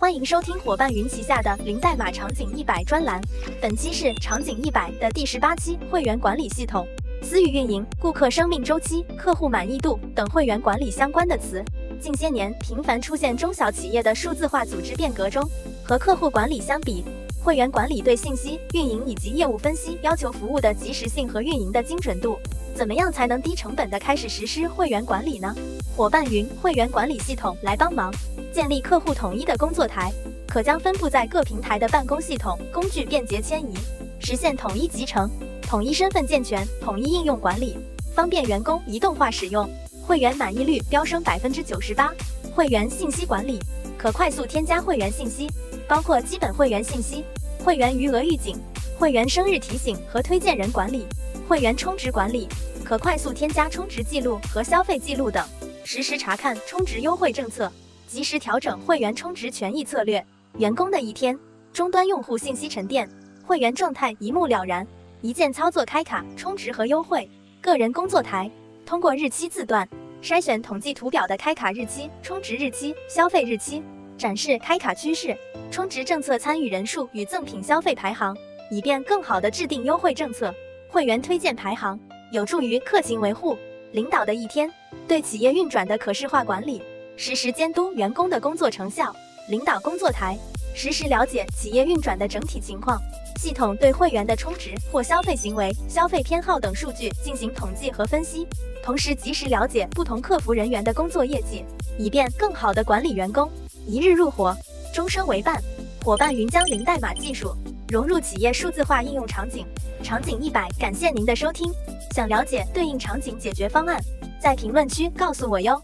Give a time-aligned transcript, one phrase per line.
[0.00, 3.20] 欢迎收听伙伴云旗下的零代码场景一百专栏，
[3.60, 6.86] 本期是场景一百的第十八期，会员管理系统、
[7.20, 11.64] 私域运营、顾客生命周期、客户满意度等会员管理相关的词。
[12.00, 15.44] 近些年频繁出现中小企业的数字化组织变革中，
[15.82, 17.02] 和客户管理相比，
[17.42, 22.38] 会员管理对信息运营以及业务分析要求服务的及时性和运营的精准度。
[22.72, 25.52] 怎么样才能低成本的开始实施会员管理呢？
[25.96, 28.14] 伙伴云会员管理系统来帮忙。
[28.58, 30.12] 建立客户统一的工作台，
[30.48, 33.72] 可将分布在各平台的办公系统工具便捷迁移，
[34.18, 35.30] 实现统一集成、
[35.62, 37.78] 统一身份健全、统一应用管理，
[38.16, 39.64] 方便员工移动化使用。
[40.04, 42.12] 会员满意率飙升百分之九十八。
[42.52, 43.60] 会员信息管理
[43.96, 45.46] 可快速添加会员信息，
[45.86, 47.24] 包括基本会员信息、
[47.64, 48.58] 会员余额预警、
[48.98, 51.06] 会员生日提醒和推荐人管理。
[51.46, 52.48] 会员充值管理
[52.84, 55.46] 可快速添加充值记录和消费记录等，
[55.84, 57.70] 实时查看充值优惠政策。
[58.08, 60.24] 及时调整会员充值权益策略。
[60.56, 61.38] 员工的一天，
[61.74, 63.06] 终端用户信息沉淀，
[63.44, 64.84] 会员状态一目了然，
[65.20, 67.30] 一键操作开卡充值和优惠。
[67.60, 68.50] 个人工作台
[68.86, 69.86] 通过日期字段
[70.22, 73.82] 筛选统计图表的开卡日期、充值日期、消费日期，
[74.16, 75.36] 展示开卡趋势、
[75.70, 78.34] 充值政策参与人数与赠品消费排行，
[78.70, 80.52] 以便更好的制定优惠政策。
[80.88, 82.00] 会员推荐排行
[82.32, 83.54] 有助于客情维护。
[83.92, 84.70] 领导的一天，
[85.06, 86.80] 对企业运转的可视化管理。
[87.20, 89.12] 实时监督员工的工作成效，
[89.48, 90.38] 领导工作台
[90.72, 92.96] 实时了解企业运转的整体情况，
[93.40, 98.46] 系统对会员的充值或消费行为、消费偏好等数据进行统计和分析，
[98.84, 101.64] 同时及时了解不同客服人员的工作业绩，
[101.98, 103.50] 以便更好的管理员工。
[103.84, 104.56] 一日入伙，
[104.94, 105.60] 终生为伴。
[106.04, 107.52] 伙伴云将零代码技术
[107.88, 109.66] 融入企业数字化应用场景，
[110.04, 110.68] 场景一百。
[110.78, 111.68] 感谢您的收听，
[112.14, 114.00] 想了解对应场景解决方案，
[114.40, 115.82] 在评论区告诉我哟。